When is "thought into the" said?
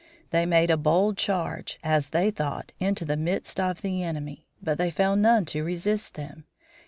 2.31-3.15